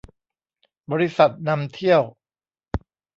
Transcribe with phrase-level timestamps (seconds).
[0.91, 2.01] บริษัทนำเที่ยว